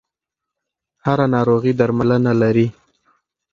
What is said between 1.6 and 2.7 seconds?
درملنه لري.